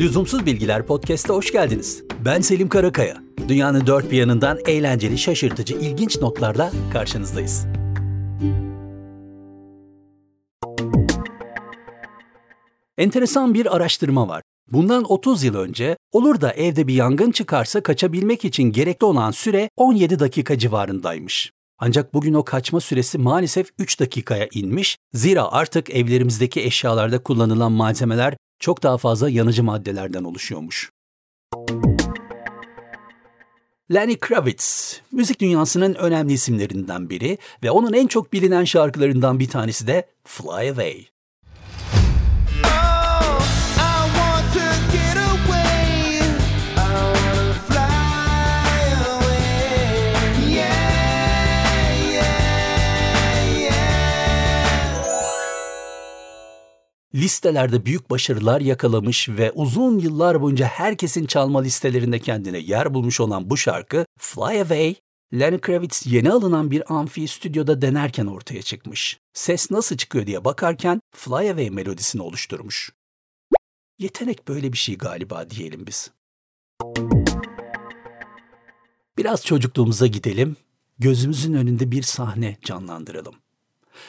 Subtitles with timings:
[0.00, 2.04] Lüzumsuz Bilgiler Podcast'a hoş geldiniz.
[2.24, 3.16] Ben Selim Karakaya.
[3.48, 7.66] Dünyanın dört bir yanından eğlenceli, şaşırtıcı, ilginç notlarla karşınızdayız.
[12.98, 14.42] Enteresan bir araştırma var.
[14.72, 19.70] Bundan 30 yıl önce olur da evde bir yangın çıkarsa kaçabilmek için gerekli olan süre
[19.76, 21.52] 17 dakika civarındaymış.
[21.78, 24.96] Ancak bugün o kaçma süresi maalesef 3 dakikaya inmiş.
[25.12, 30.92] Zira artık evlerimizdeki eşyalarda kullanılan malzemeler çok daha fazla yanıcı maddelerden oluşuyormuş.
[33.94, 39.86] Lenny Kravitz, müzik dünyasının önemli isimlerinden biri ve onun en çok bilinen şarkılarından bir tanesi
[39.86, 41.06] de Fly Away.
[57.20, 63.50] Listelerde büyük başarılar yakalamış ve uzun yıllar boyunca herkesin çalma listelerinde kendine yer bulmuş olan
[63.50, 64.94] bu şarkı Fly Away,
[65.34, 69.18] Lenny Kravitz yeni alınan bir amfi stüdyoda denerken ortaya çıkmış.
[69.32, 72.92] Ses nasıl çıkıyor diye bakarken Fly Away melodisini oluşturmuş.
[73.98, 76.10] Yetenek böyle bir şey galiba diyelim biz.
[79.18, 80.56] Biraz çocukluğumuza gidelim,
[80.98, 83.34] gözümüzün önünde bir sahne canlandıralım.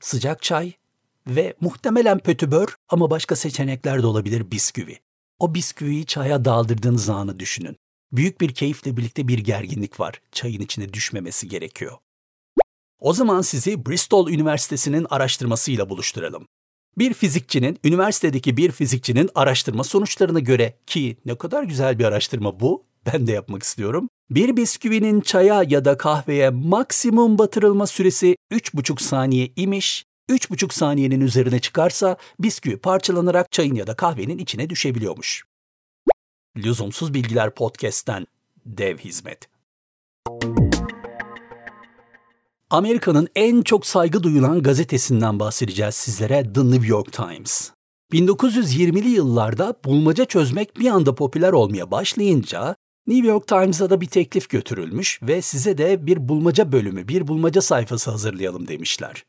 [0.00, 0.72] Sıcak çay
[1.26, 4.98] ve muhtemelen pötübör ama başka seçenekler de olabilir bisküvi.
[5.38, 7.76] O bisküviyi çaya daldırdığınız anı düşünün.
[8.12, 10.20] Büyük bir keyifle birlikte bir gerginlik var.
[10.32, 11.98] Çayın içine düşmemesi gerekiyor.
[12.98, 16.46] O zaman sizi Bristol Üniversitesi'nin araştırmasıyla buluşturalım.
[16.98, 22.84] Bir fizikçinin, üniversitedeki bir fizikçinin araştırma sonuçlarına göre ki ne kadar güzel bir araştırma bu,
[23.06, 24.08] ben de yapmak istiyorum.
[24.30, 31.58] Bir bisküvinin çaya ya da kahveye maksimum batırılma süresi 3,5 saniye imiş 3,5 saniyenin üzerine
[31.58, 35.44] çıkarsa bisküvi parçalanarak çayın ya da kahvenin içine düşebiliyormuş.
[36.56, 38.26] Lüzumsuz Bilgiler Podcast'ten
[38.66, 39.48] dev hizmet.
[42.70, 47.70] Amerika'nın en çok saygı duyulan gazetesinden bahsedeceğiz sizlere The New York Times.
[48.12, 52.76] 1920'li yıllarda bulmaca çözmek bir anda popüler olmaya başlayınca
[53.06, 57.62] New York Times'a da bir teklif götürülmüş ve size de bir bulmaca bölümü, bir bulmaca
[57.62, 59.24] sayfası hazırlayalım demişler.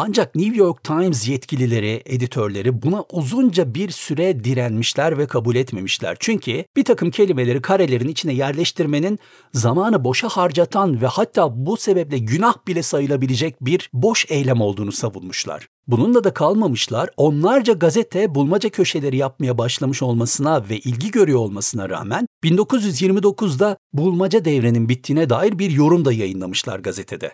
[0.00, 6.16] Ancak New York Times yetkilileri, editörleri buna uzunca bir süre direnmişler ve kabul etmemişler.
[6.20, 9.18] Çünkü bir takım kelimeleri karelerin içine yerleştirmenin
[9.52, 15.68] zamanı boşa harcatan ve hatta bu sebeple günah bile sayılabilecek bir boş eylem olduğunu savunmuşlar.
[15.86, 22.26] Bununla da kalmamışlar, onlarca gazete bulmaca köşeleri yapmaya başlamış olmasına ve ilgi görüyor olmasına rağmen
[22.44, 27.32] 1929'da bulmaca devrenin bittiğine dair bir yorum da yayınlamışlar gazetede.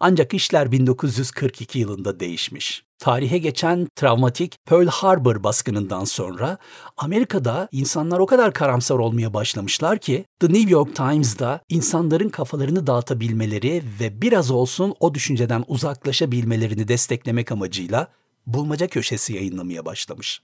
[0.00, 2.84] Ancak işler 1942 yılında değişmiş.
[2.98, 6.58] Tarihe geçen travmatik Pearl Harbor baskınından sonra
[6.96, 13.82] Amerika'da insanlar o kadar karamsar olmaya başlamışlar ki The New York Times'da insanların kafalarını dağıtabilmeleri
[14.00, 18.08] ve biraz olsun o düşünceden uzaklaşabilmelerini desteklemek amacıyla
[18.46, 20.42] bulmaca köşesi yayınlamaya başlamış.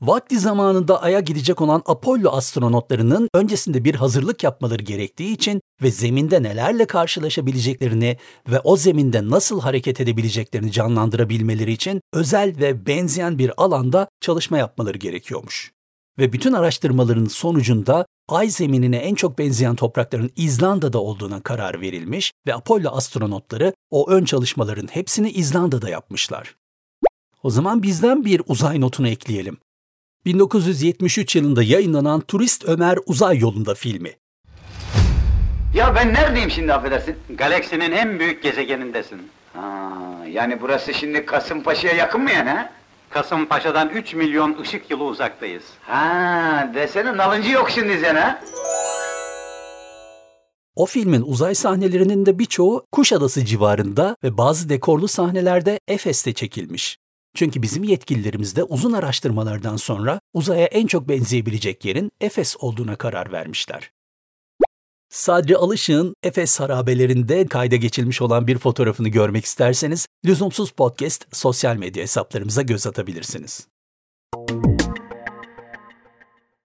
[0.00, 6.42] Vakti zamanında Ay'a gidecek olan Apollo astronotlarının öncesinde bir hazırlık yapmaları gerektiği için ve zeminde
[6.42, 8.16] nelerle karşılaşabileceklerini
[8.48, 14.98] ve o zeminde nasıl hareket edebileceklerini canlandırabilmeleri için özel ve benzeyen bir alanda çalışma yapmaları
[14.98, 15.72] gerekiyormuş.
[16.18, 22.54] Ve bütün araştırmaların sonucunda Ay zeminine en çok benzeyen toprakların İzlanda'da olduğuna karar verilmiş ve
[22.54, 26.56] Apollo astronotları o ön çalışmaların hepsini İzlanda'da yapmışlar.
[27.42, 29.58] O zaman bizden bir uzay notunu ekleyelim.
[30.28, 34.12] 1973 yılında yayınlanan Turist Ömer Uzay Yolunda filmi.
[35.74, 37.16] Ya ben neredeyim şimdi affedersin?
[37.38, 39.18] Galaksinin en büyük gezegenindesin.
[39.54, 39.90] Ha,
[40.30, 42.70] yani burası şimdi Kasımpaşa'ya yakın mı yani ha?
[43.10, 45.62] Kasımpaşa'dan 3 milyon ışık yılı uzaktayız.
[45.80, 48.40] Ha, desene nalıncı yok şimdi sen ha?
[50.76, 56.98] O filmin uzay sahnelerinin de birçoğu Kuşadası civarında ve bazı dekorlu sahnelerde Efes'te çekilmiş.
[57.38, 63.32] Çünkü bizim yetkililerimiz de uzun araştırmalardan sonra uzaya en çok benzeyebilecek yerin Efes olduğuna karar
[63.32, 63.92] vermişler.
[65.10, 72.02] Sadri Alışık'ın Efes harabelerinde kayda geçilmiş olan bir fotoğrafını görmek isterseniz Lüzumsuz Podcast sosyal medya
[72.02, 73.68] hesaplarımıza göz atabilirsiniz.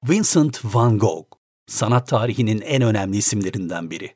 [0.09, 1.27] Vincent van Gogh,
[1.67, 4.15] sanat tarihinin en önemli isimlerinden biri.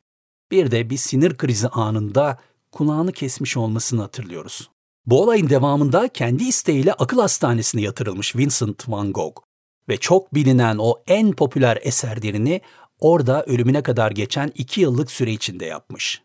[0.51, 2.39] Bir de bir sinir krizi anında
[2.71, 4.69] kulağını kesmiş olmasını hatırlıyoruz.
[5.07, 9.36] Bu olayın devamında kendi isteğiyle akıl hastanesine yatırılmış Vincent van Gogh
[9.89, 12.62] ve çok bilinen o en popüler eserlerini
[13.00, 16.21] orada ölümüne kadar geçen iki yıllık süre içinde yapmış.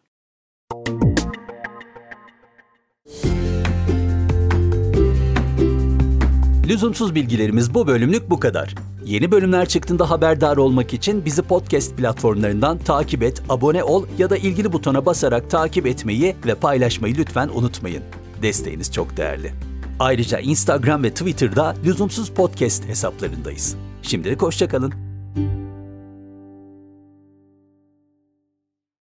[6.69, 8.75] Lüzumsuz bilgilerimiz bu bölümlük bu kadar.
[9.05, 14.37] Yeni bölümler çıktığında haberdar olmak için bizi podcast platformlarından takip et, abone ol ya da
[14.37, 18.03] ilgili butona basarak takip etmeyi ve paylaşmayı lütfen unutmayın.
[18.43, 19.53] Desteğiniz çok değerli.
[19.99, 23.77] Ayrıca Instagram ve Twitter'da lüzumsuz podcast hesaplarındayız.
[24.03, 24.93] Şimdilik hoşçakalın.